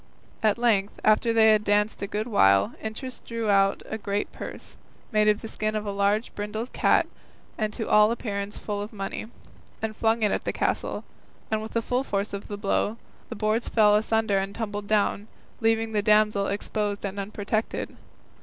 At 0.41 0.57
length, 0.57 0.99
after 1.05 1.31
they 1.31 1.51
had 1.51 1.63
danced 1.63 2.01
a 2.01 2.07
good 2.07 2.25
while, 2.25 2.73
Interest 2.81 3.23
drew 3.23 3.51
out 3.51 3.83
a 3.85 3.99
great 3.99 4.31
purse, 4.31 4.75
made 5.11 5.27
of 5.27 5.43
the 5.43 5.47
skin 5.47 5.75
of 5.75 5.85
a 5.85 5.91
large 5.91 6.33
brindled 6.33 6.73
cat 6.73 7.05
and 7.55 7.71
to 7.73 7.87
all 7.87 8.09
appearance 8.09 8.57
full 8.57 8.81
of 8.81 8.91
money, 8.91 9.27
and 9.79 9.95
flung 9.95 10.23
it 10.23 10.31
at 10.31 10.43
the 10.43 10.51
castle, 10.53 11.03
and 11.51 11.61
with 11.61 11.73
the 11.73 11.83
force 11.83 12.33
of 12.33 12.47
the 12.47 12.57
blow 12.57 12.97
the 13.29 13.35
boards 13.35 13.69
fell 13.69 13.93
asunder 13.95 14.39
and 14.39 14.55
tumbled 14.55 14.87
down, 14.87 15.27
leaving 15.59 15.91
the 15.91 16.01
damsel 16.01 16.47
exposed 16.47 17.05
and 17.05 17.19
unprotected. 17.19 17.95